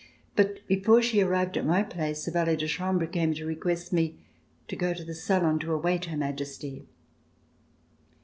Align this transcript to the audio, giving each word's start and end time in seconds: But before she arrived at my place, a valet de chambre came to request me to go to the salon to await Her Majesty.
But 0.35 0.65
before 0.67 1.03
she 1.03 1.21
arrived 1.21 1.57
at 1.57 1.63
my 1.67 1.83
place, 1.83 2.27
a 2.27 2.31
valet 2.31 2.55
de 2.55 2.67
chambre 2.67 3.05
came 3.05 3.35
to 3.35 3.45
request 3.45 3.93
me 3.93 4.17
to 4.67 4.75
go 4.75 4.95
to 4.95 5.03
the 5.03 5.13
salon 5.13 5.59
to 5.59 5.73
await 5.75 6.05
Her 6.05 6.17
Majesty. 6.17 6.87